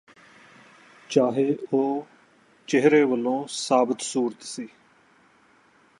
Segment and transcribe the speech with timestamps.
[1.09, 1.57] ਚਾਹੇ
[1.73, 2.05] ਉਹ
[2.67, 4.67] ਚਿਹਰੇ ਵੱਲੋਂ ਸਾਬਤ ਸੂਰਤ ਸੀ